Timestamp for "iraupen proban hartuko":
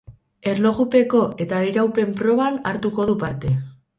1.73-3.09